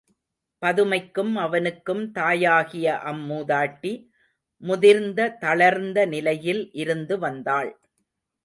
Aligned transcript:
பதுமைக்கும் 0.61 1.33
அவனுக்கும் 1.35 2.01
தாயாகிய 2.11 2.95
அம் 3.01 3.21
மூதாட்டி 3.29 3.93
முதிர்ந்த 4.63 5.29
தளர்ந்த 5.39 6.05
நிலையில் 6.05 6.63
இருந்து 6.73 7.17
வந்தாள். 7.19 7.71